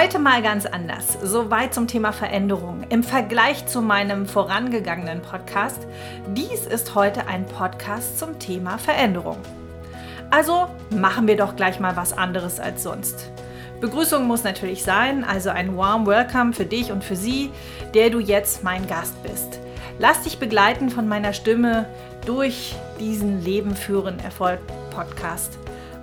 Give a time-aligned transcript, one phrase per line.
[0.00, 1.18] Heute mal ganz anders.
[1.22, 2.84] Soweit zum Thema Veränderung.
[2.88, 5.86] Im Vergleich zu meinem vorangegangenen Podcast.
[6.28, 9.36] Dies ist heute ein Podcast zum Thema Veränderung.
[10.30, 13.30] Also machen wir doch gleich mal was anderes als sonst.
[13.82, 17.50] Begrüßung muss natürlich sein, also ein warm Welcome für dich und für sie,
[17.92, 19.60] der du jetzt mein Gast bist.
[19.98, 21.84] Lass dich begleiten von meiner Stimme
[22.24, 24.60] durch diesen Leben führen Erfolg
[24.94, 25.58] Podcast.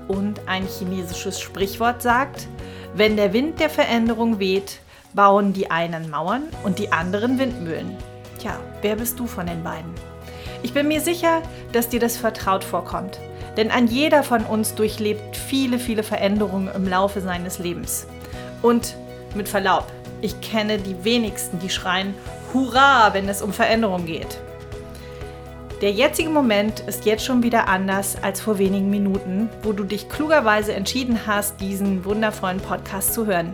[0.07, 2.47] Und ein chinesisches Sprichwort sagt,
[2.97, 4.79] wenn der Wind der Veränderung weht,
[5.13, 7.95] bauen die einen Mauern und die anderen Windmühlen.
[8.39, 9.93] Tja, wer bist du von den beiden?
[10.63, 11.43] Ich bin mir sicher,
[11.73, 13.19] dass dir das vertraut vorkommt.
[13.55, 18.07] Denn ein jeder von uns durchlebt viele, viele Veränderungen im Laufe seines Lebens.
[18.63, 18.95] Und
[19.35, 19.85] mit Verlaub,
[20.21, 22.15] ich kenne die wenigsten, die schreien
[22.51, 24.39] Hurra, wenn es um Veränderung geht.
[25.81, 30.09] Der jetzige Moment ist jetzt schon wieder anders als vor wenigen Minuten, wo du dich
[30.09, 33.53] klugerweise entschieden hast, diesen wundervollen Podcast zu hören.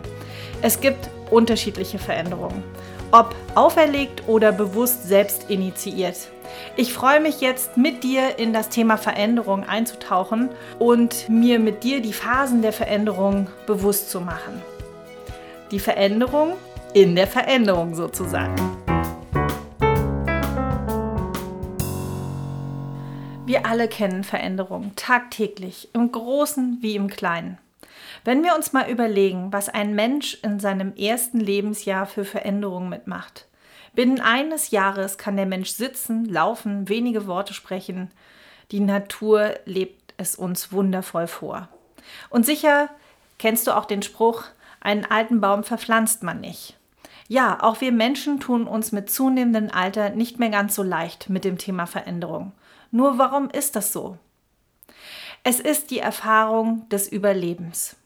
[0.62, 2.62] Es gibt unterschiedliche Veränderungen,
[3.10, 6.16] ob auferlegt oder bewusst selbst initiiert.
[6.76, 12.00] Ich freue mich jetzt mit dir in das Thema Veränderung einzutauchen und mir mit dir
[12.00, 14.62] die Phasen der Veränderung bewusst zu machen.
[15.70, 16.54] Die Veränderung
[16.94, 18.83] in der Veränderung sozusagen.
[23.46, 27.58] Wir alle kennen Veränderungen tagtäglich, im Großen wie im Kleinen.
[28.24, 33.46] Wenn wir uns mal überlegen, was ein Mensch in seinem ersten Lebensjahr für Veränderungen mitmacht.
[33.92, 38.10] Binnen eines Jahres kann der Mensch sitzen, laufen, wenige Worte sprechen.
[38.70, 41.68] Die Natur lebt es uns wundervoll vor.
[42.30, 42.88] Und sicher
[43.38, 44.44] kennst du auch den Spruch,
[44.80, 46.78] einen alten Baum verpflanzt man nicht.
[47.28, 51.44] Ja, auch wir Menschen tun uns mit zunehmendem Alter nicht mehr ganz so leicht mit
[51.44, 52.52] dem Thema Veränderung.
[52.94, 54.18] Nur warum ist das so?
[55.42, 57.96] Es ist die Erfahrung des Überlebens.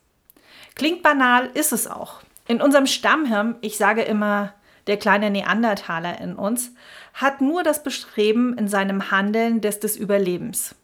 [0.77, 2.23] Klingt banal, ist es auch.
[2.47, 4.55] In unserem Stammhirn, ich sage immer,
[4.87, 6.73] der kleine Neandertaler in uns,
[7.13, 10.75] hat nur das Bestreben in seinem Handeln des, des Überlebens.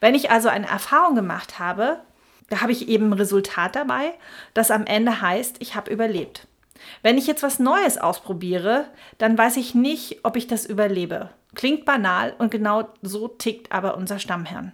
[0.00, 2.00] Wenn ich also eine Erfahrung gemacht habe,
[2.50, 4.12] da habe ich eben ein Resultat dabei,
[4.52, 6.46] das am Ende heißt, ich habe überlebt.
[7.00, 8.84] Wenn ich jetzt was Neues ausprobiere,
[9.16, 11.30] dann weiß ich nicht, ob ich das überlebe.
[11.54, 14.72] Klingt banal und genau so tickt aber unser Stammhirn.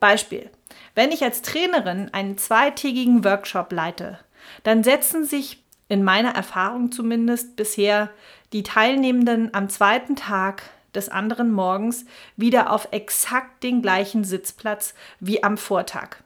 [0.00, 0.50] Beispiel.
[0.94, 4.18] Wenn ich als Trainerin einen zweitägigen Workshop leite,
[4.64, 8.10] dann setzen sich in meiner Erfahrung zumindest bisher
[8.52, 10.62] die Teilnehmenden am zweiten Tag
[10.94, 12.04] des anderen Morgens
[12.36, 16.16] wieder auf exakt den gleichen Sitzplatz wie am Vortag.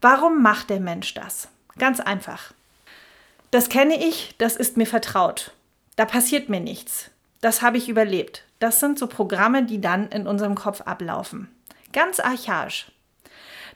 [0.00, 1.48] Warum macht der Mensch das?
[1.78, 2.52] Ganz einfach.
[3.50, 5.52] Das kenne ich, das ist mir vertraut.
[5.96, 7.10] Da passiert mir nichts.
[7.40, 8.44] Das habe ich überlebt.
[8.60, 11.48] Das sind so Programme, die dann in unserem Kopf ablaufen.
[11.92, 12.92] Ganz archaisch.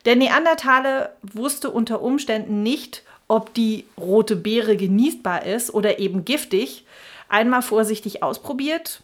[0.05, 6.85] Der Neandertaler wusste unter Umständen nicht, ob die rote Beere genießbar ist oder eben giftig.
[7.27, 9.01] Einmal vorsichtig ausprobiert,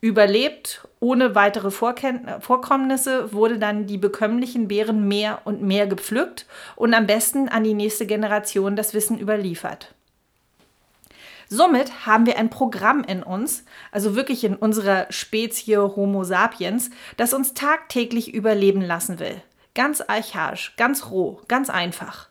[0.00, 6.46] überlebt, ohne weitere Vorkommnisse wurde dann die bekömmlichen Beeren mehr und mehr gepflückt
[6.76, 9.94] und am besten an die nächste Generation das Wissen überliefert.
[11.48, 17.32] Somit haben wir ein Programm in uns, also wirklich in unserer Spezie Homo sapiens, das
[17.32, 19.40] uns tagtäglich überleben lassen will.
[19.74, 22.28] Ganz archaisch, ganz roh, ganz einfach.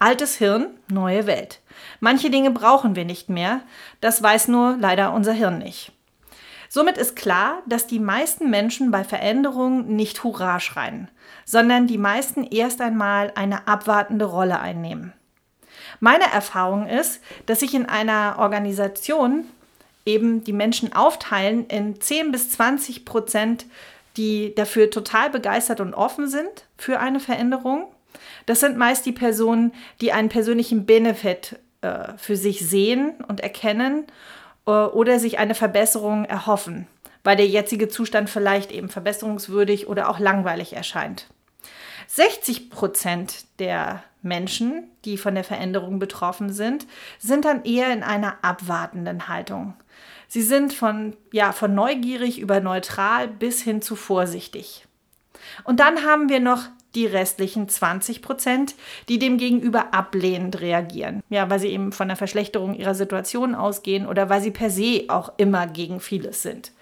[0.00, 1.60] Altes Hirn, neue Welt.
[2.00, 3.60] Manche Dinge brauchen wir nicht mehr,
[4.00, 5.92] das weiß nur leider unser Hirn nicht.
[6.68, 11.08] Somit ist klar, dass die meisten Menschen bei Veränderungen nicht Hurra schreien,
[11.44, 15.12] sondern die meisten erst einmal eine abwartende Rolle einnehmen.
[16.00, 19.44] Meine Erfahrung ist, dass sich in einer Organisation
[20.04, 23.66] eben die Menschen aufteilen in 10 bis 20 Prozent,
[24.16, 27.86] die dafür total begeistert und offen sind für eine Veränderung.
[28.46, 34.06] Das sind meist die Personen, die einen persönlichen Benefit äh, für sich sehen und erkennen
[34.66, 36.86] äh, oder sich eine Verbesserung erhoffen,
[37.24, 41.26] weil der jetzige Zustand vielleicht eben verbesserungswürdig oder auch langweilig erscheint.
[42.08, 46.86] 60 Prozent der Menschen, die von der Veränderung betroffen sind,
[47.18, 49.74] sind dann eher in einer abwartenden Haltung.
[50.28, 54.86] Sie sind von, ja, von neugierig über neutral bis hin zu vorsichtig.
[55.64, 56.64] Und dann haben wir noch
[56.94, 58.74] die restlichen 20 Prozent,
[59.08, 61.22] die dem gegenüber ablehnend reagieren.
[61.28, 65.04] Ja, weil sie eben von der Verschlechterung ihrer Situation ausgehen oder weil sie per se
[65.08, 66.72] auch immer gegen vieles sind.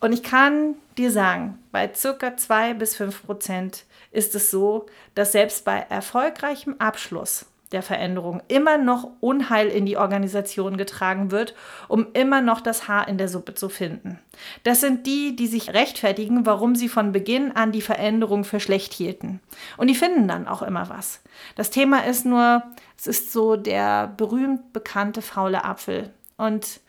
[0.00, 5.32] Und ich kann dir sagen, bei circa 2 bis 5 Prozent ist es so, dass
[5.32, 11.54] selbst bei erfolgreichem Abschluss der Veränderung immer noch Unheil in die Organisation getragen wird,
[11.88, 14.20] um immer noch das Haar in der Suppe zu finden.
[14.62, 18.92] Das sind die, die sich rechtfertigen, warum sie von Beginn an die Veränderung für schlecht
[18.92, 19.40] hielten.
[19.76, 21.20] Und die finden dann auch immer was.
[21.56, 22.62] Das Thema ist nur,
[22.96, 26.10] es ist so der berühmt bekannte faule Apfel.
[26.36, 26.80] Und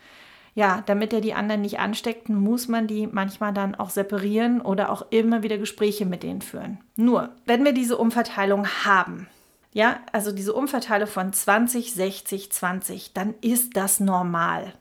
[0.58, 4.92] ja, damit er die anderen nicht ansteckt, muss man die manchmal dann auch separieren oder
[4.92, 6.80] auch immer wieder Gespräche mit denen führen.
[6.96, 9.28] Nur, wenn wir diese Umverteilung haben,
[9.72, 14.74] ja, also diese Umverteilung von 20, 60, 20, dann ist das normal.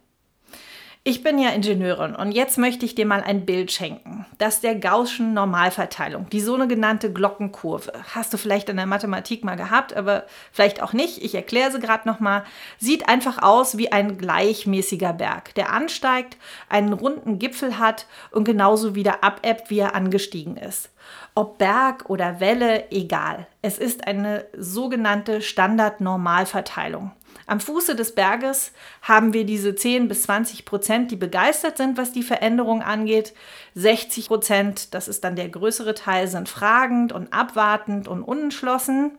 [1.09, 4.27] Ich bin ja Ingenieurin und jetzt möchte ich dir mal ein Bild schenken.
[4.39, 7.93] Das der Gaußschen Normalverteilung, die sogenannte Glockenkurve.
[8.13, 11.23] Hast du vielleicht in der Mathematik mal gehabt, aber vielleicht auch nicht.
[11.23, 12.43] Ich erkläre sie gerade nochmal.
[12.79, 16.39] Sieht einfach aus wie ein gleichmäßiger Berg, der ansteigt,
[16.69, 20.91] einen runden Gipfel hat und genauso wieder abebbt, wie er angestiegen ist.
[21.37, 23.47] Ob Berg oder Welle, egal.
[23.63, 27.13] Es ist eine sogenannte Standard-Normalverteilung.
[27.47, 28.73] Am Fuße des Berges
[29.03, 33.35] haben wir diese 10 bis 20 Prozent, die begeistert sind, was die Veränderung angeht.
[33.75, 39.13] 60 Prozent, das ist dann der größere Teil, sind fragend und abwartend und unentschlossen.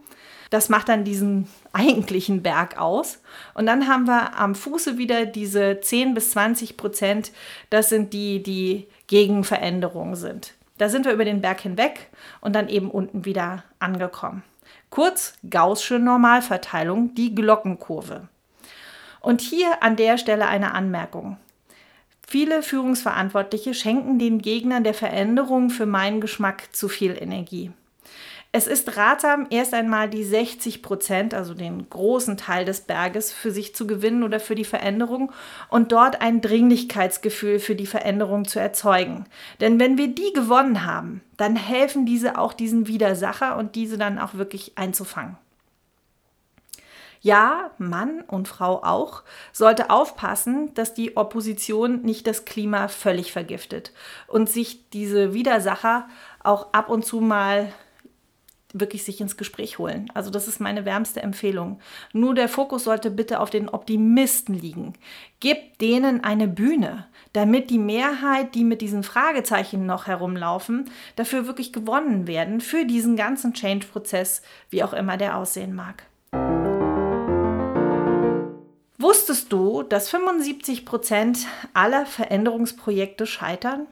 [0.50, 3.22] Das macht dann diesen eigentlichen Berg aus.
[3.54, 7.32] Und dann haben wir am Fuße wieder diese 10 bis 20 Prozent.
[7.70, 10.54] Das sind die, die gegen Veränderungen sind.
[10.78, 12.08] Da sind wir über den Berg hinweg
[12.42, 14.44] und dann eben unten wieder angekommen.
[14.90, 18.28] Kurz Gaußsche Normalverteilung, die Glockenkurve.
[19.20, 21.38] Und hier an der Stelle eine Anmerkung.
[22.26, 27.72] Viele Führungsverantwortliche schenken den Gegnern der Veränderung für meinen Geschmack zu viel Energie.
[28.58, 33.52] Es ist ratsam, erst einmal die 60 Prozent, also den großen Teil des Berges, für
[33.52, 35.32] sich zu gewinnen oder für die Veränderung
[35.70, 39.26] und dort ein Dringlichkeitsgefühl für die Veränderung zu erzeugen.
[39.62, 44.18] Denn wenn wir die gewonnen haben, dann helfen diese auch diesen Widersacher und diese dann
[44.18, 45.38] auch wirklich einzufangen.
[47.22, 49.22] Ja, Mann und Frau auch,
[49.54, 53.92] sollte aufpassen, dass die Opposition nicht das Klima völlig vergiftet
[54.26, 56.08] und sich diese Widersacher
[56.44, 57.72] auch ab und zu mal
[58.74, 60.10] wirklich sich ins Gespräch holen.
[60.14, 61.80] Also das ist meine wärmste Empfehlung.
[62.14, 64.94] Nur der Fokus sollte bitte auf den Optimisten liegen.
[65.40, 71.72] Gebt denen eine Bühne, damit die Mehrheit, die mit diesen Fragezeichen noch herumlaufen, dafür wirklich
[71.72, 76.04] gewonnen werden für diesen ganzen Change-Prozess, wie auch immer der aussehen mag.
[79.00, 83.88] Wusstest du, dass 75 Prozent aller Veränderungsprojekte scheitern?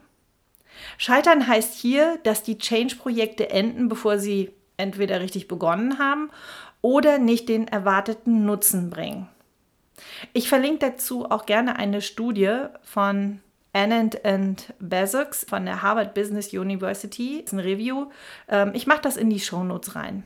[0.97, 6.29] Scheitern heißt hier, dass die Change-Projekte enden, bevor sie entweder richtig begonnen haben
[6.81, 9.27] oder nicht den erwarteten Nutzen bringen.
[10.33, 13.39] Ich verlinke dazu auch gerne eine Studie von
[13.73, 17.41] Anand and Bezos von der Harvard Business University.
[17.41, 18.07] Das ist ein Review.
[18.47, 20.23] Ähm, ich mache das in die Shownotes rein.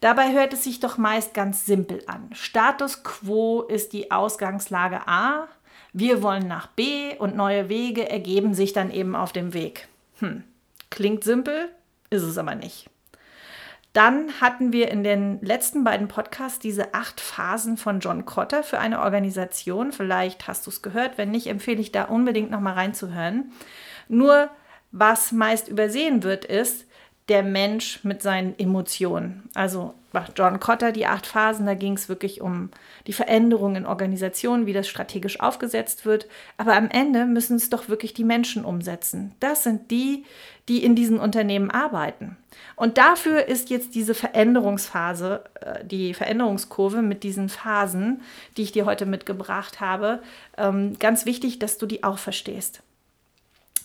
[0.00, 2.30] Dabei hört es sich doch meist ganz simpel an.
[2.32, 5.48] Status quo ist die Ausgangslage A.
[5.92, 9.88] Wir wollen nach B und neue Wege ergeben sich dann eben auf dem Weg.
[10.20, 10.44] Hm.
[10.88, 11.68] Klingt simpel,
[12.08, 12.88] ist es aber nicht.
[13.92, 18.78] Dann hatten wir in den letzten beiden Podcasts diese acht Phasen von John Cotter für
[18.78, 19.90] eine Organisation.
[19.90, 21.18] Vielleicht hast du es gehört.
[21.18, 23.52] Wenn nicht, empfehle ich da unbedingt nochmal reinzuhören.
[24.08, 24.48] Nur
[24.92, 26.86] was meist übersehen wird, ist,
[27.30, 29.48] der Mensch mit seinen Emotionen.
[29.54, 29.94] Also
[30.36, 32.70] John Cotter, die acht Phasen, da ging es wirklich um
[33.06, 36.26] die Veränderung in Organisationen, wie das strategisch aufgesetzt wird.
[36.56, 39.32] Aber am Ende müssen es doch wirklich die Menschen umsetzen.
[39.38, 40.24] Das sind die,
[40.68, 42.36] die in diesen Unternehmen arbeiten.
[42.74, 48.22] Und dafür ist jetzt diese Veränderungsphase, äh, die Veränderungskurve mit diesen Phasen,
[48.56, 50.20] die ich dir heute mitgebracht habe,
[50.58, 52.82] ähm, ganz wichtig, dass du die auch verstehst.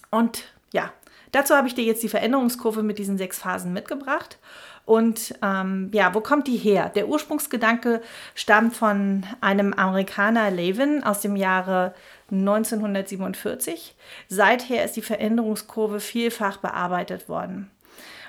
[0.10, 0.92] Und ja,
[1.36, 4.38] Dazu habe ich dir jetzt die Veränderungskurve mit diesen sechs Phasen mitgebracht.
[4.86, 6.94] Und ähm, ja, wo kommt die her?
[6.96, 8.02] Der Ursprungsgedanke
[8.36, 11.94] stammt von einem Amerikaner, Levin, aus dem Jahre
[12.32, 13.98] 1947.
[14.30, 17.70] Seither ist die Veränderungskurve vielfach bearbeitet worden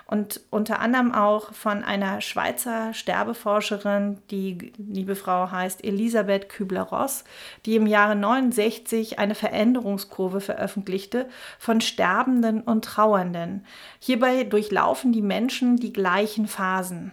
[0.09, 7.25] und unter anderem auch von einer Schweizer Sterbeforscherin, die liebe Frau heißt Elisabeth Kübler-Ross,
[7.65, 13.67] die im Jahre 69 eine Veränderungskurve veröffentlichte von Sterbenden und Trauernden.
[13.99, 17.11] Hierbei durchlaufen die Menschen die gleichen Phasen.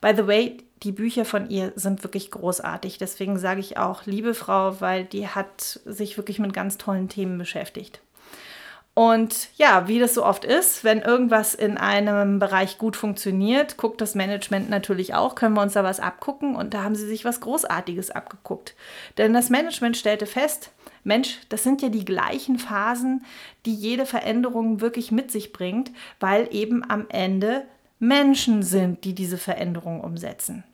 [0.00, 2.96] By the way, die Bücher von ihr sind wirklich großartig.
[2.96, 7.36] Deswegen sage ich auch, liebe Frau, weil die hat sich wirklich mit ganz tollen Themen
[7.36, 8.00] beschäftigt.
[8.98, 14.00] Und ja, wie das so oft ist, wenn irgendwas in einem Bereich gut funktioniert, guckt
[14.00, 17.26] das Management natürlich auch, können wir uns da was abgucken und da haben sie sich
[17.26, 18.74] was Großartiges abgeguckt.
[19.18, 20.72] Denn das Management stellte fest,
[21.04, 23.22] Mensch, das sind ja die gleichen Phasen,
[23.66, 27.66] die jede Veränderung wirklich mit sich bringt, weil eben am Ende
[27.98, 30.64] Menschen sind, die diese Veränderung umsetzen.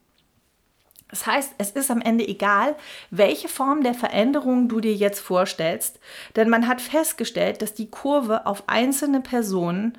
[1.13, 2.75] Das heißt, es ist am Ende egal,
[3.11, 6.01] welche Form der Veränderung du dir jetzt vorstellst,
[6.37, 9.99] denn man hat festgestellt, dass die Kurve auf einzelne Personen,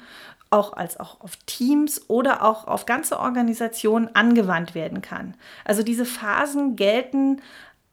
[0.49, 5.35] auch als auch auf Teams oder auch auf ganze Organisationen angewandt werden kann.
[5.65, 7.41] Also diese Phasen gelten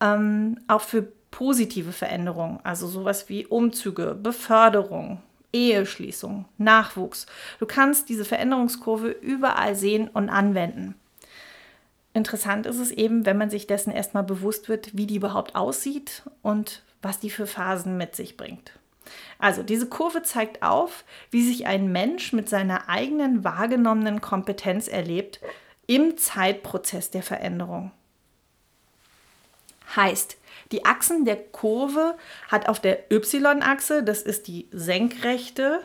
[0.01, 5.21] ähm, auch für positive Veränderungen, also sowas wie Umzüge, Beförderung,
[5.53, 7.27] Eheschließung, Nachwuchs.
[7.59, 10.95] Du kannst diese Veränderungskurve überall sehen und anwenden.
[12.13, 16.23] Interessant ist es eben, wenn man sich dessen erstmal bewusst wird, wie die überhaupt aussieht
[16.43, 18.73] und was die für Phasen mit sich bringt.
[19.39, 25.41] Also diese Kurve zeigt auf, wie sich ein Mensch mit seiner eigenen wahrgenommenen Kompetenz erlebt
[25.87, 27.91] im Zeitprozess der Veränderung.
[29.97, 30.37] Heißt,
[30.73, 32.17] die Achsen der Kurve
[32.49, 35.81] hat auf der Y-Achse, das ist die senkrechte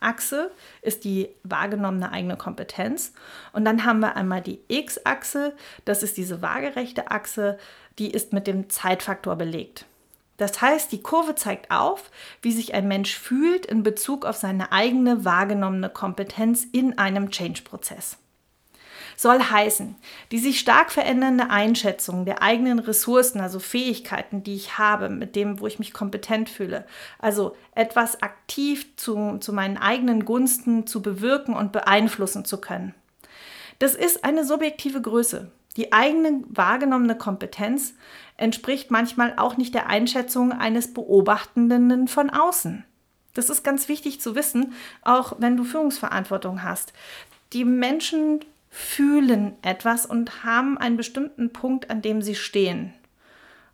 [0.00, 0.50] Achse
[0.82, 3.12] ist die wahrgenommene eigene Kompetenz.
[3.52, 7.58] Und dann haben wir einmal die X-Achse, das ist diese waagerechte Achse,
[7.98, 9.84] die ist mit dem Zeitfaktor belegt.
[10.36, 12.10] Das heißt, die Kurve zeigt auf,
[12.42, 18.18] wie sich ein Mensch fühlt in Bezug auf seine eigene wahrgenommene Kompetenz in einem Change-Prozess
[19.18, 19.96] soll heißen,
[20.30, 25.58] die sich stark verändernde Einschätzung der eigenen Ressourcen, also Fähigkeiten, die ich habe, mit dem,
[25.58, 26.86] wo ich mich kompetent fühle,
[27.18, 32.94] also etwas aktiv zu, zu meinen eigenen Gunsten zu bewirken und beeinflussen zu können.
[33.80, 35.50] Das ist eine subjektive Größe.
[35.76, 37.94] Die eigene wahrgenommene Kompetenz
[38.36, 42.84] entspricht manchmal auch nicht der Einschätzung eines Beobachtenden von außen.
[43.34, 46.92] Das ist ganz wichtig zu wissen, auch wenn du Führungsverantwortung hast.
[47.52, 52.92] Die Menschen fühlen etwas und haben einen bestimmten Punkt, an dem sie stehen.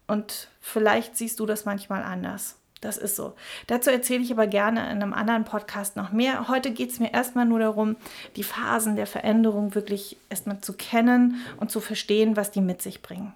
[0.07, 2.59] Und vielleicht siehst du das manchmal anders.
[2.81, 3.35] Das ist so.
[3.67, 6.49] Dazu erzähle ich aber gerne in einem anderen Podcast noch mehr.
[6.49, 7.97] Heute geht es mir erstmal nur darum,
[8.37, 13.01] die Phasen der Veränderung wirklich erstmal zu kennen und zu verstehen, was die mit sich
[13.01, 13.33] bringen.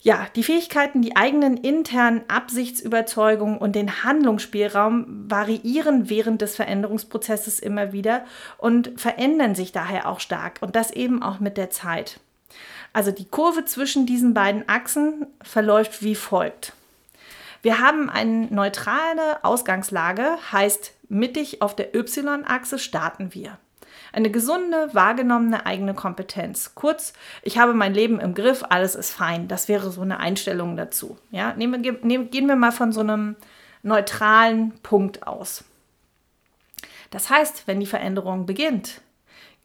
[0.00, 7.92] Ja, die Fähigkeiten, die eigenen internen Absichtsüberzeugungen und den Handlungsspielraum variieren während des Veränderungsprozesses immer
[7.92, 8.24] wieder
[8.58, 12.20] und verändern sich daher auch stark und das eben auch mit der Zeit.
[12.92, 16.72] Also die Kurve zwischen diesen beiden Achsen verläuft wie folgt.
[17.62, 23.58] Wir haben eine neutrale Ausgangslage, heißt mittig auf der Y-Achse starten wir.
[24.12, 26.74] Eine gesunde, wahrgenommene eigene Kompetenz.
[26.74, 29.48] Kurz, ich habe mein Leben im Griff, alles ist fein.
[29.48, 31.18] Das wäre so eine Einstellung dazu.
[31.30, 33.36] Ja, nehmen, nehmen, gehen wir mal von so einem
[33.82, 35.64] neutralen Punkt aus.
[37.10, 39.00] Das heißt, wenn die Veränderung beginnt,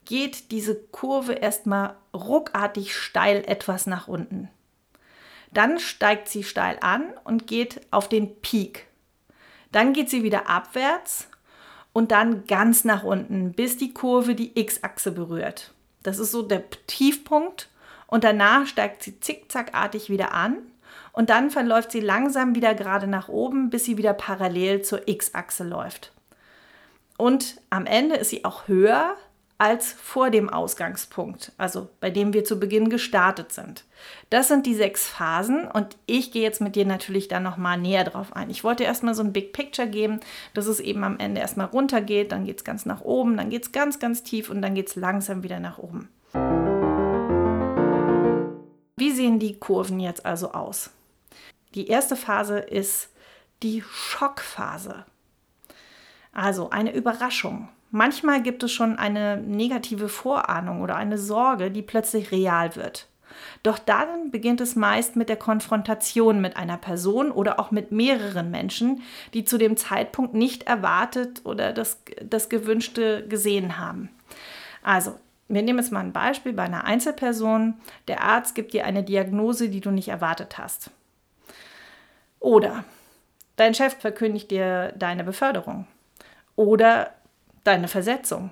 [0.05, 4.49] geht diese Kurve erstmal ruckartig steil etwas nach unten.
[5.53, 8.87] Dann steigt sie steil an und geht auf den Peak.
[9.71, 11.27] Dann geht sie wieder abwärts
[11.93, 15.73] und dann ganz nach unten, bis die Kurve die X-Achse berührt.
[16.03, 17.69] Das ist so der Tiefpunkt
[18.07, 20.57] und danach steigt sie zickzackartig wieder an
[21.11, 25.63] und dann verläuft sie langsam wieder gerade nach oben, bis sie wieder parallel zur X-Achse
[25.63, 26.13] läuft.
[27.17, 29.15] Und am Ende ist sie auch höher
[29.61, 33.83] als vor dem Ausgangspunkt, also bei dem wir zu Beginn gestartet sind.
[34.31, 38.03] Das sind die sechs Phasen und ich gehe jetzt mit dir natürlich dann nochmal näher
[38.03, 38.49] drauf ein.
[38.49, 40.19] Ich wollte erstmal so ein Big Picture geben,
[40.55, 43.51] dass es eben am Ende erstmal runter geht, dann geht es ganz nach oben, dann
[43.51, 46.09] geht es ganz, ganz tief und dann geht es langsam wieder nach oben.
[48.95, 50.89] Wie sehen die Kurven jetzt also aus?
[51.75, 53.09] Die erste Phase ist
[53.61, 55.05] die Schockphase.
[56.31, 57.69] Also eine Überraschung.
[57.91, 63.07] Manchmal gibt es schon eine negative Vorahnung oder eine Sorge, die plötzlich real wird.
[63.63, 68.49] Doch dann beginnt es meist mit der Konfrontation mit einer Person oder auch mit mehreren
[68.49, 69.01] Menschen,
[69.33, 74.09] die zu dem Zeitpunkt nicht erwartet oder das, das Gewünschte gesehen haben.
[74.83, 75.15] Also,
[75.47, 77.75] wir nehmen jetzt mal ein Beispiel bei einer Einzelperson.
[78.07, 80.91] Der Arzt gibt dir eine Diagnose, die du nicht erwartet hast.
[82.39, 82.85] Oder
[83.57, 85.87] dein Chef verkündigt dir deine Beförderung.
[86.55, 87.11] Oder
[87.63, 88.51] deine Versetzung.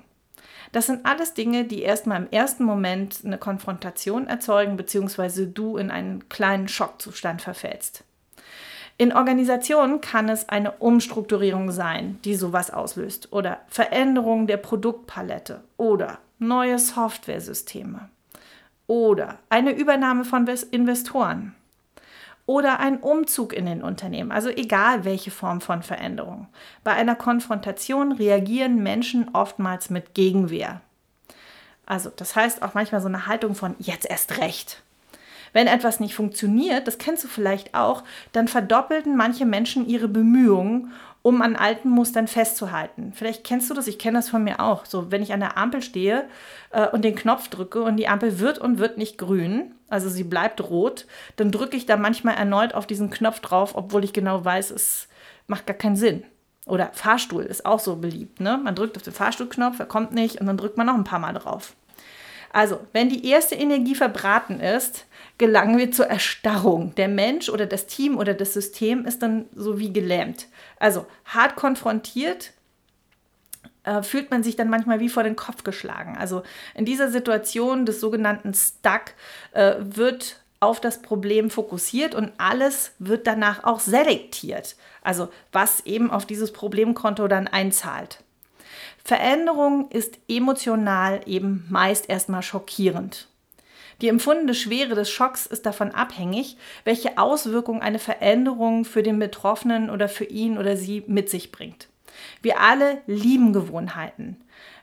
[0.72, 5.90] Das sind alles Dinge, die erstmal im ersten Moment eine Konfrontation erzeugen, beziehungsweise du in
[5.90, 8.04] einen kleinen Schockzustand verfällst.
[8.96, 16.18] In Organisationen kann es eine Umstrukturierung sein, die sowas auslöst, oder Veränderung der Produktpalette oder
[16.38, 18.10] neue Softwaresysteme
[18.86, 21.54] oder eine Übernahme von Investoren
[22.50, 26.48] oder ein Umzug in den Unternehmen, also egal welche Form von Veränderung.
[26.82, 30.80] Bei einer Konfrontation reagieren Menschen oftmals mit Gegenwehr.
[31.86, 34.82] Also das heißt auch manchmal so eine Haltung von jetzt erst recht.
[35.52, 38.02] Wenn etwas nicht funktioniert, das kennst du vielleicht auch,
[38.32, 40.90] dann verdoppelten manche Menschen ihre Bemühungen,
[41.22, 43.12] um an alten Mustern festzuhalten.
[43.14, 44.86] Vielleicht kennst du das, ich kenne das von mir auch.
[44.86, 46.28] So, wenn ich an der Ampel stehe
[46.70, 50.24] äh, und den Knopf drücke und die Ampel wird und wird nicht grün, also sie
[50.24, 54.44] bleibt rot, dann drücke ich da manchmal erneut auf diesen Knopf drauf, obwohl ich genau
[54.44, 55.08] weiß, es
[55.46, 56.24] macht gar keinen Sinn.
[56.66, 58.40] Oder Fahrstuhl ist auch so beliebt.
[58.40, 58.58] Ne?
[58.62, 61.18] Man drückt auf den Fahrstuhlknopf, er kommt nicht und dann drückt man noch ein paar
[61.18, 61.74] Mal drauf.
[62.52, 65.06] Also, wenn die erste Energie verbraten ist,
[65.38, 66.94] gelangen wir zur Erstarrung.
[66.96, 70.48] Der Mensch oder das Team oder das System ist dann so wie gelähmt.
[70.78, 72.52] Also hart konfrontiert
[73.84, 76.16] äh, fühlt man sich dann manchmal wie vor den Kopf geschlagen.
[76.18, 76.42] Also
[76.74, 79.14] in dieser Situation des sogenannten Stuck
[79.52, 84.76] äh, wird auf das Problem fokussiert und alles wird danach auch selektiert.
[85.02, 88.22] Also was eben auf dieses Problemkonto dann einzahlt.
[89.04, 93.28] Veränderung ist emotional eben meist erstmal schockierend.
[94.00, 99.90] Die empfundene Schwere des Schocks ist davon abhängig, welche Auswirkungen eine Veränderung für den Betroffenen
[99.90, 101.88] oder für ihn oder sie mit sich bringt.
[102.42, 104.36] Wir alle lieben Gewohnheiten,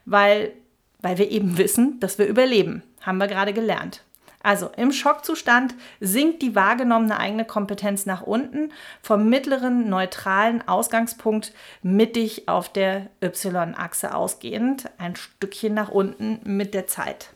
[0.04, 0.52] weil,
[1.00, 2.82] weil wir eben wissen, dass wir überleben.
[3.00, 4.02] Haben wir gerade gelernt.
[4.48, 11.52] Also im Schockzustand sinkt die wahrgenommene eigene Kompetenz nach unten vom mittleren neutralen Ausgangspunkt
[11.82, 17.34] mittig auf der Y-Achse ausgehend, ein Stückchen nach unten mit der Zeit.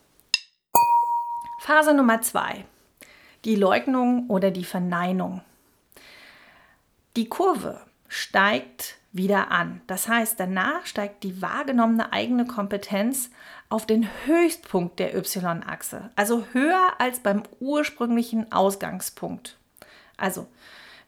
[1.61, 2.65] Phase Nummer zwei.
[3.45, 5.43] Die Leugnung oder die Verneinung.
[7.17, 7.79] Die Kurve
[8.09, 9.83] steigt wieder an.
[9.87, 13.31] Das heißt, danach steigt die wahrgenommene eigene Kompetenz
[13.73, 19.57] auf den Höchstpunkt der Y-Achse, also höher als beim ursprünglichen Ausgangspunkt.
[20.19, 20.47] Also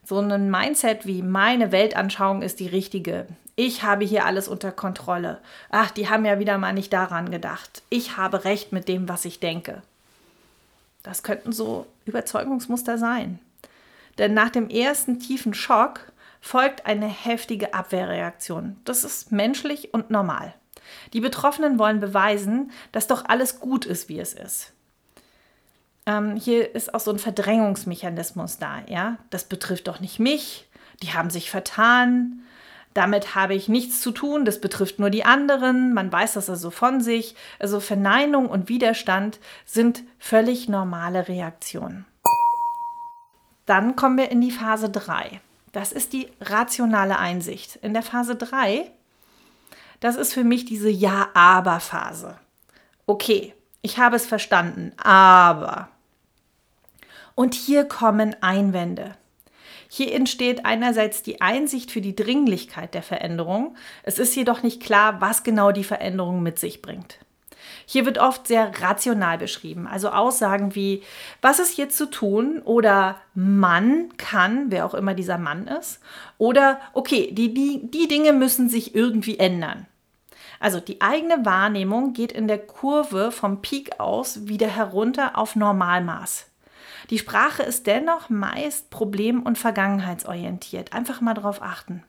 [0.02, 3.26] so ein Mindset wie meine Weltanschauung ist die richtige.
[3.54, 5.40] Ich habe hier alles unter Kontrolle.
[5.68, 7.82] Ach, die haben ja wieder mal nicht daran gedacht.
[7.90, 9.82] Ich habe recht mit dem, was ich denke.
[11.02, 13.40] Das könnten so Überzeugungsmuster sein.
[14.16, 16.00] Denn nach dem ersten tiefen Schock
[16.40, 18.80] folgt eine heftige Abwehrreaktion.
[18.86, 20.54] Das ist menschlich und normal.
[21.12, 24.72] Die Betroffenen wollen beweisen, dass doch alles gut ist, wie es ist.
[26.06, 28.82] Ähm, hier ist auch so ein Verdrängungsmechanismus da.
[28.88, 30.68] Ja, das betrifft doch nicht mich.
[31.02, 32.42] Die haben sich vertan.
[32.94, 36.70] Damit habe ich nichts zu tun, das betrifft nur die anderen, man weiß das also
[36.70, 37.34] von sich.
[37.58, 42.06] Also Verneinung und Widerstand sind völlig normale Reaktionen.
[43.66, 45.40] Dann kommen wir in die Phase 3.
[45.72, 47.76] Das ist die rationale Einsicht.
[47.76, 48.92] In der Phase 3,
[50.04, 52.36] das ist für mich diese Ja-Aber-Phase.
[53.06, 55.88] Okay, ich habe es verstanden, aber.
[57.34, 59.16] Und hier kommen Einwände.
[59.88, 63.76] Hier entsteht einerseits die Einsicht für die Dringlichkeit der Veränderung.
[64.02, 67.18] Es ist jedoch nicht klar, was genau die Veränderung mit sich bringt.
[67.86, 71.02] Hier wird oft sehr rational beschrieben, also Aussagen wie,
[71.40, 76.00] was ist jetzt zu tun oder Mann kann, wer auch immer dieser Mann ist,
[76.36, 79.86] oder okay, die, die, die Dinge müssen sich irgendwie ändern.
[80.60, 86.46] Also die eigene Wahrnehmung geht in der Kurve vom Peak aus wieder herunter auf Normalmaß.
[87.10, 90.92] Die Sprache ist dennoch meist problem- und vergangenheitsorientiert.
[90.92, 92.02] Einfach mal darauf achten.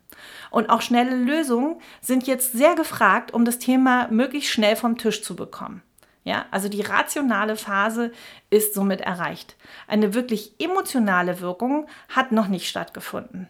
[0.51, 5.21] Und auch schnelle Lösungen sind jetzt sehr gefragt, um das Thema möglichst schnell vom Tisch
[5.21, 5.81] zu bekommen.
[6.23, 8.11] Ja, also die rationale Phase
[8.49, 9.55] ist somit erreicht.
[9.87, 13.47] Eine wirklich emotionale Wirkung hat noch nicht stattgefunden.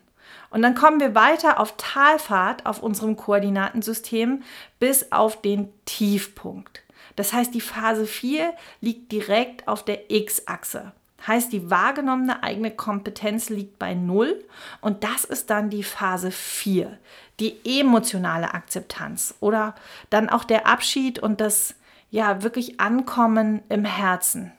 [0.56, 4.42] Und dann kommen wir weiter auf Talfahrt auf unserem Koordinatensystem
[4.80, 6.82] bis auf den Tiefpunkt.
[7.18, 10.94] Das heißt, die Phase 4 liegt direkt auf der X-Achse.
[11.28, 14.46] Heißt, die wahrgenommene eigene Kompetenz liegt bei Null
[14.80, 17.00] und das ist dann die Phase 4,
[17.42, 19.76] die emotionale Akzeptanz oder
[20.10, 21.76] dann auch der Abschied und das
[22.12, 24.54] ja wirklich Ankommen im Herzen.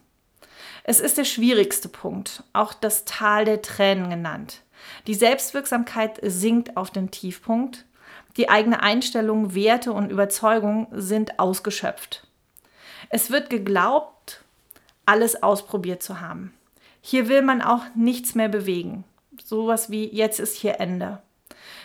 [0.85, 4.61] Es ist der schwierigste Punkt, auch das Tal der Tränen genannt.
[5.07, 7.85] Die Selbstwirksamkeit sinkt auf den Tiefpunkt,
[8.37, 12.27] die eigene Einstellung, Werte und Überzeugung sind ausgeschöpft.
[13.09, 14.42] Es wird geglaubt,
[15.07, 16.53] alles ausprobiert zu haben.
[17.01, 19.05] Hier will man auch nichts mehr bewegen.
[19.42, 21.22] Sowas wie jetzt ist hier Ende.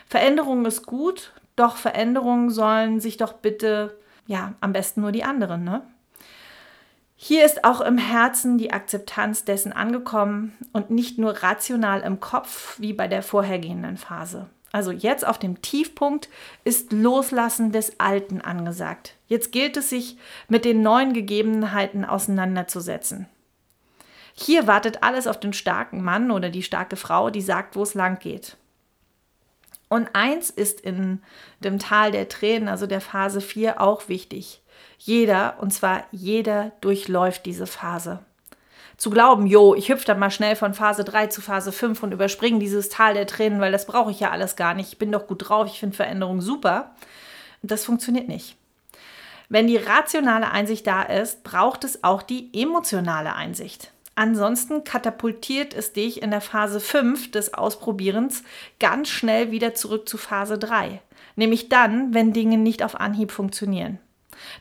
[0.08, 5.64] Veränderung ist gut, doch Veränderungen sollen sich doch bitte, ja, am besten nur die anderen,
[5.64, 5.84] ne?
[7.24, 12.80] Hier ist auch im Herzen die Akzeptanz dessen angekommen und nicht nur rational im Kopf
[12.80, 14.50] wie bei der vorhergehenden Phase.
[14.72, 16.30] Also jetzt auf dem Tiefpunkt
[16.64, 19.18] ist Loslassen des Alten angesagt.
[19.28, 23.28] Jetzt gilt es sich mit den neuen Gegebenheiten auseinanderzusetzen.
[24.34, 27.94] Hier wartet alles auf den starken Mann oder die starke Frau, die sagt, wo es
[27.94, 28.58] lang geht.
[29.90, 31.22] Und eins ist in
[31.60, 34.64] dem Tal der Tränen, also der Phase 4, auch wichtig.
[34.98, 38.20] Jeder, und zwar jeder, durchläuft diese Phase.
[38.98, 42.12] zu glauben, jo, ich hüpfe dann mal schnell von Phase 3 zu Phase 5 und
[42.12, 44.94] überspringe dieses Tal der Tränen, weil das brauche ich ja alles gar nicht.
[44.94, 46.92] Ich bin doch gut drauf, ich finde Veränderung super.
[47.64, 48.58] Das funktioniert nicht.
[49.50, 53.92] Wenn die rationale Einsicht da ist, braucht es auch die emotionale Einsicht.
[54.16, 58.44] Ansonsten katapultiert es dich in der Phase 5 des Ausprobierens
[58.80, 61.02] ganz schnell wieder zurück zu Phase 3.
[61.36, 64.00] Nämlich dann, wenn Dinge nicht auf Anhieb funktionieren.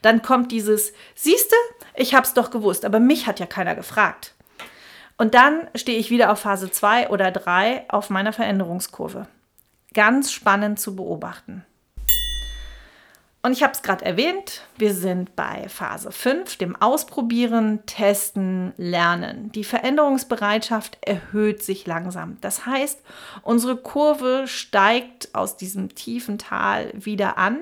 [0.02, 1.56] Dann kommt dieses, siehste,
[1.94, 4.34] ich hab's doch gewusst, aber mich hat ja keiner gefragt.
[5.16, 9.26] Und dann stehe ich wieder auf Phase 2 oder 3 auf meiner Veränderungskurve.
[9.92, 11.64] Ganz spannend zu beobachten.
[13.42, 19.50] Und ich habe es gerade erwähnt, wir sind bei Phase 5, dem Ausprobieren, Testen, Lernen.
[19.52, 22.36] Die Veränderungsbereitschaft erhöht sich langsam.
[22.42, 23.00] Das heißt,
[23.42, 27.60] unsere Kurve steigt aus diesem tiefen Tal wieder an,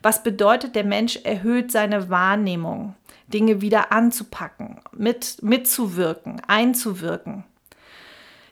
[0.00, 2.94] was bedeutet, der Mensch erhöht seine Wahrnehmung,
[3.26, 7.44] Dinge wieder anzupacken, mit, mitzuwirken, einzuwirken.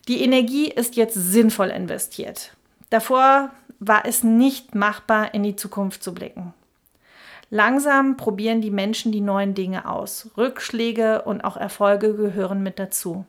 [0.08, 2.52] Die Energie ist jetzt sinnvoll investiert.
[2.90, 6.52] Davor war es nicht machbar, in die Zukunft zu blicken.
[7.50, 10.30] Langsam probieren die Menschen die neuen Dinge aus.
[10.36, 13.24] Rückschläge und auch Erfolge gehören mit dazu.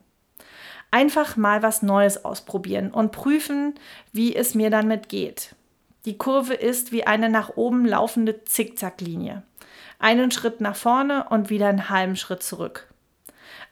[0.90, 3.76] Einfach mal was Neues ausprobieren und prüfen,
[4.14, 5.56] wie es mir damit geht.
[6.06, 9.44] Die Kurve ist wie eine nach oben laufende Zickzacklinie.
[10.00, 12.88] Einen Schritt nach vorne und wieder einen halben Schritt zurück.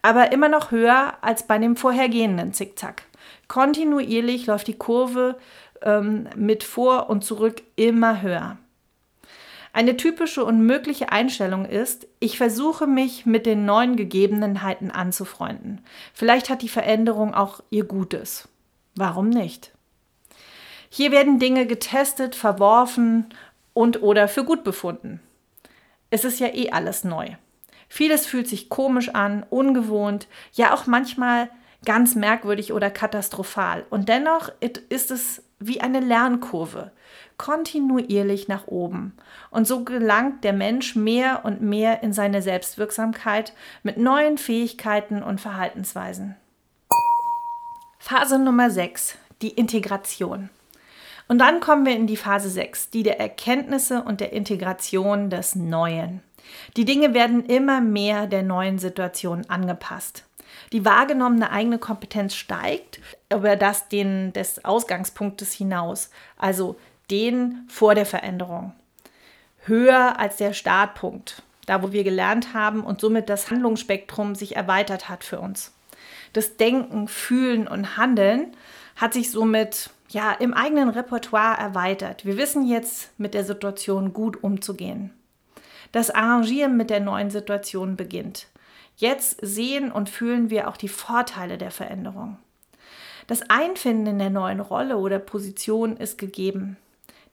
[0.02, 3.04] Aber immer noch höher als bei dem vorhergehenden Zickzack.
[3.48, 5.36] Kontinuierlich läuft die Kurve
[5.82, 8.58] ähm, mit vor und zurück immer höher.
[9.76, 15.84] Eine typische und mögliche Einstellung ist, ich versuche mich mit den neuen Gegebenheiten anzufreunden.
[16.14, 18.48] Vielleicht hat die Veränderung auch ihr Gutes.
[18.94, 19.72] Warum nicht?
[20.88, 23.26] Hier werden Dinge getestet, verworfen
[23.74, 25.20] und oder für gut befunden.
[26.08, 27.32] Es ist ja eh alles neu.
[27.86, 31.50] Vieles fühlt sich komisch an, ungewohnt, ja auch manchmal
[31.84, 33.84] ganz merkwürdig oder katastrophal.
[33.90, 34.50] Und dennoch
[34.88, 36.92] ist es wie eine Lernkurve
[37.38, 39.16] kontinuierlich nach oben.
[39.50, 45.40] Und so gelangt der Mensch mehr und mehr in seine Selbstwirksamkeit mit neuen Fähigkeiten und
[45.40, 46.36] Verhaltensweisen.
[47.98, 50.48] Phase Nummer 6, die Integration.
[51.28, 55.56] Und dann kommen wir in die Phase 6, die der Erkenntnisse und der Integration des
[55.56, 56.22] Neuen.
[56.76, 60.24] Die Dinge werden immer mehr der neuen Situation angepasst.
[60.72, 63.00] Die wahrgenommene eigene Kompetenz steigt
[63.32, 66.10] über das den, des Ausgangspunktes hinaus.
[66.36, 66.76] Also
[67.10, 68.72] den vor der Veränderung.
[69.64, 75.08] Höher als der Startpunkt, da wo wir gelernt haben und somit das Handlungsspektrum sich erweitert
[75.08, 75.72] hat für uns.
[76.32, 78.52] Das Denken, Fühlen und Handeln
[78.96, 82.24] hat sich somit ja im eigenen Repertoire erweitert.
[82.24, 85.12] Wir wissen jetzt mit der Situation gut umzugehen.
[85.92, 88.48] Das Arrangieren mit der neuen Situation beginnt.
[88.96, 92.38] Jetzt sehen und fühlen wir auch die Vorteile der Veränderung.
[93.26, 96.76] Das Einfinden in der neuen Rolle oder Position ist gegeben.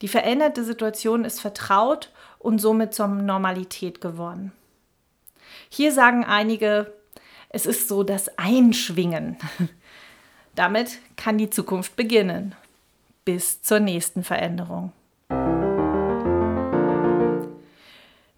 [0.03, 4.51] Die veränderte Situation ist vertraut und somit zur Normalität geworden.
[5.69, 6.91] Hier sagen einige,
[7.47, 9.37] es ist so das Einschwingen.
[10.55, 12.53] Damit kann die Zukunft beginnen.
[13.23, 14.91] Bis zur nächsten Veränderung.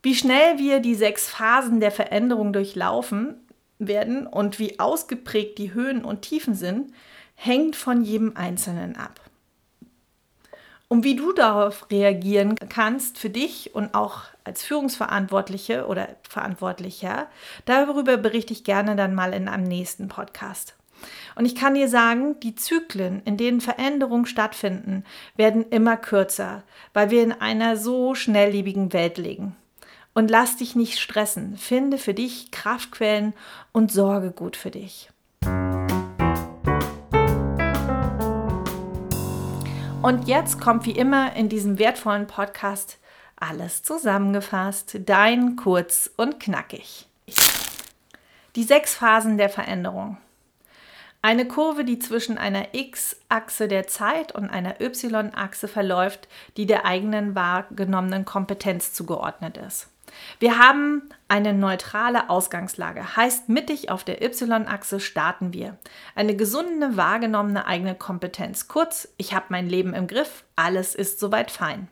[0.03, 3.37] Wie schnell wir die sechs Phasen der Veränderung durchlaufen
[3.79, 6.93] werden und wie ausgeprägt die Höhen und Tiefen sind,
[7.33, 9.24] hängt von jedem Einzelnen ab.
[10.95, 17.27] Und wie du darauf reagieren kannst für dich und auch als Führungsverantwortliche oder Verantwortlicher,
[17.65, 20.73] darüber berichte ich gerne dann mal in einem nächsten Podcast.
[21.35, 25.03] Und ich kann dir sagen, die Zyklen, in denen Veränderungen stattfinden,
[25.35, 29.53] werden immer kürzer, weil wir in einer so schnelllebigen Welt leben.
[30.13, 33.33] Und lass dich nicht stressen, finde für dich Kraftquellen
[33.73, 35.09] und sorge gut für dich.
[40.05, 42.99] Und jetzt kommt wie immer in diesem wertvollen Podcast
[43.37, 47.07] alles zusammengefasst, dein kurz und knackig.
[48.55, 50.17] Die sechs Phasen der Veränderung.
[51.23, 57.33] Eine Kurve, die zwischen einer X-Achse der Zeit und einer Y-Achse verläuft, die der eigenen
[57.33, 59.87] wahrgenommenen Kompetenz zugeordnet ist.
[60.39, 65.77] Wir haben eine neutrale Ausgangslage, heißt mittig auf der Y-Achse starten wir.
[66.13, 68.67] Eine gesunde, wahrgenommene eigene Kompetenz.
[68.67, 71.87] Kurz, ich habe mein Leben im Griff, alles ist soweit fein.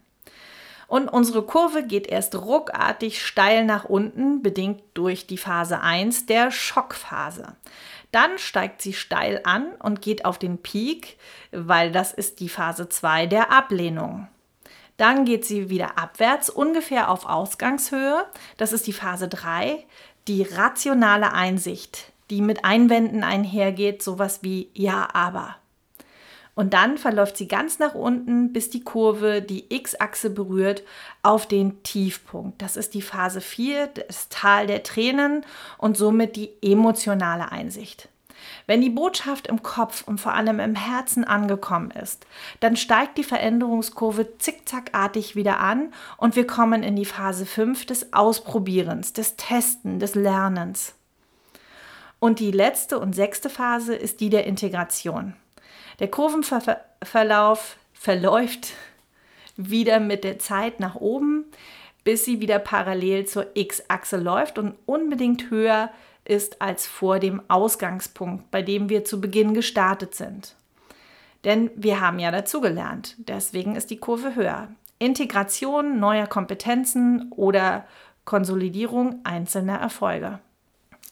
[0.87, 6.51] Und unsere Kurve geht erst ruckartig steil nach unten, bedingt durch die Phase 1 der
[6.51, 7.55] Schockphase.
[8.11, 11.17] Dann steigt sie steil an und geht auf den Peak,
[11.51, 14.27] weil das ist die Phase 2 der Ablehnung.
[15.03, 18.25] Dann geht sie wieder abwärts, ungefähr auf Ausgangshöhe.
[18.55, 19.83] Das ist die Phase 3,
[20.29, 25.57] die rationale Einsicht, die mit Einwänden einhergeht, sowas wie Ja, aber.
[26.55, 30.83] Und dann verläuft sie ganz nach unten, bis die Kurve die X-Achse berührt
[31.21, 32.61] auf den Tiefpunkt.
[32.61, 35.45] Das ist die Phase 4, das Tal der Tränen
[35.77, 38.07] und somit die emotionale Einsicht.
[38.67, 42.25] Wenn die Botschaft im Kopf und vor allem im Herzen angekommen ist,
[42.59, 48.13] dann steigt die Veränderungskurve zickzackartig wieder an und wir kommen in die Phase 5 des
[48.13, 50.95] Ausprobierens, des Testen, des Lernens.
[52.19, 55.33] Und die letzte und sechste Phase ist die der Integration.
[55.99, 58.73] Der Kurvenverlauf verläuft
[59.57, 61.45] wieder mit der Zeit nach oben,
[62.03, 65.89] bis sie wieder parallel zur X-Achse läuft und unbedingt höher
[66.25, 70.55] ist als vor dem Ausgangspunkt, bei dem wir zu Beginn gestartet sind.
[71.43, 74.69] Denn wir haben ja dazugelernt, deswegen ist die Kurve höher.
[74.99, 77.85] Integration neuer Kompetenzen oder
[78.23, 80.39] Konsolidierung einzelner Erfolge.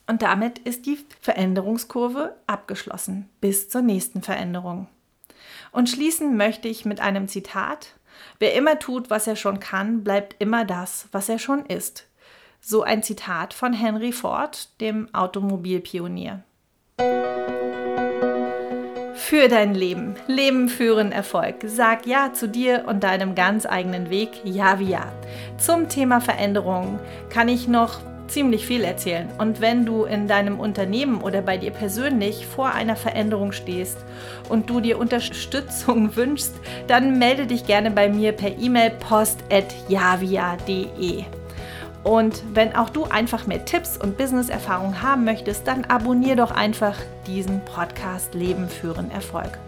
[0.08, 4.88] Und damit ist die Veränderungskurve abgeschlossen bis zur nächsten Veränderung.
[5.72, 7.96] Und schließen möchte ich mit einem Zitat.
[8.40, 12.08] Wer immer tut, was er schon kann, bleibt immer das, was er schon ist.
[12.64, 16.44] So ein Zitat von Henry Ford, dem Automobilpionier.
[19.16, 20.14] Für dein Leben.
[20.28, 21.56] Leben führen Erfolg.
[21.66, 24.30] Sag Ja zu dir und deinem ganz eigenen Weg.
[24.44, 25.12] Ja wie Ja.
[25.58, 29.28] Zum Thema Veränderung kann ich noch ziemlich viel erzählen.
[29.40, 33.98] Und wenn du in deinem Unternehmen oder bei dir persönlich vor einer Veränderung stehst
[34.50, 36.54] und du dir Unterstützung wünschst,
[36.86, 41.26] dann melde dich gerne bei mir per E-Mail post.javia.de.
[42.04, 46.96] Und wenn auch du einfach mehr Tipps und Business-Erfahrung haben möchtest, dann abonnier doch einfach
[47.28, 49.60] diesen Podcast Leben führen Erfolg.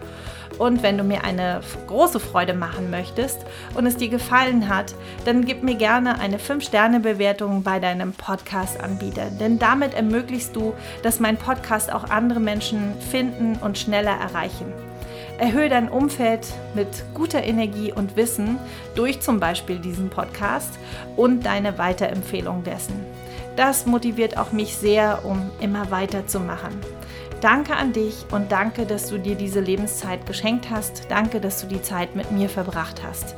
[0.58, 3.44] Und wenn du mir eine große Freude machen möchtest
[3.74, 4.94] und es dir gefallen hat,
[5.24, 9.30] dann gib mir gerne eine 5-Sterne-Bewertung bei deinem Podcast-Anbieter.
[9.30, 14.72] Denn damit ermöglichst du, dass mein Podcast auch andere Menschen finden und schneller erreichen.
[15.38, 18.58] Erhöhe dein Umfeld mit guter Energie und Wissen
[18.94, 20.78] durch zum Beispiel diesen Podcast
[21.16, 22.94] und deine Weiterempfehlung dessen.
[23.56, 26.74] Das motiviert auch mich sehr, um immer weiterzumachen.
[27.40, 31.06] Danke an dich und danke, dass du dir diese Lebenszeit geschenkt hast.
[31.08, 33.34] Danke, dass du die Zeit mit mir verbracht hast.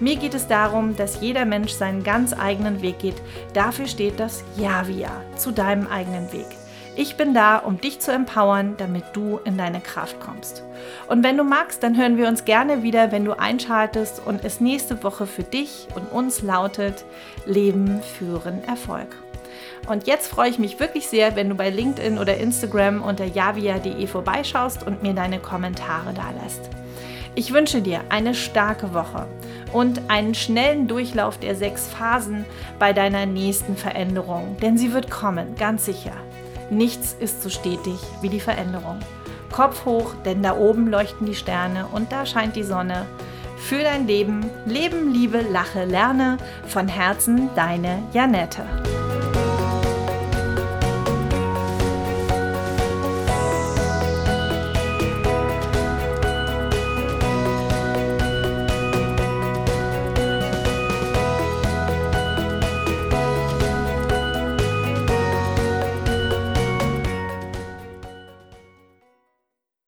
[0.00, 3.16] Mir geht es darum, dass jeder Mensch seinen ganz eigenen Weg geht.
[3.52, 6.59] Dafür steht das Ja-Wir zu deinem eigenen Weg.
[7.00, 10.62] Ich bin da, um dich zu empowern, damit du in deine Kraft kommst.
[11.08, 14.60] Und wenn du magst, dann hören wir uns gerne wieder, wenn du einschaltest und es
[14.60, 17.06] nächste Woche für dich und uns lautet
[17.46, 19.16] Leben führen Erfolg.
[19.88, 24.06] Und jetzt freue ich mich wirklich sehr, wenn du bei LinkedIn oder Instagram unter javia.de
[24.06, 26.68] vorbeischaust und mir deine Kommentare da lässt.
[27.34, 29.26] Ich wünsche dir eine starke Woche
[29.72, 32.44] und einen schnellen Durchlauf der sechs Phasen
[32.78, 36.12] bei deiner nächsten Veränderung, denn sie wird kommen, ganz sicher.
[36.70, 39.00] Nichts ist so stetig wie die Veränderung.
[39.52, 43.06] Kopf hoch, denn da oben leuchten die Sterne und da scheint die Sonne.
[43.58, 46.38] Für dein Leben, Leben, Liebe, Lache, Lerne.
[46.66, 48.62] Von Herzen, deine Janette.